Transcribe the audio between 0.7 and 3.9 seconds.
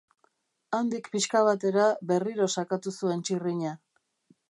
Handik pixka batera berriro sakatu zuen txirrina.